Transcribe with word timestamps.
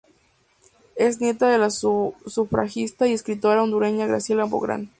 Es 0.95 1.21
nieta 1.21 1.47
de 1.49 1.59
la 1.59 1.69
sufragista 1.69 3.05
y 3.07 3.13
escritora 3.13 3.61
hondureña 3.61 4.07
Graciela 4.07 4.45
Bográn. 4.45 4.89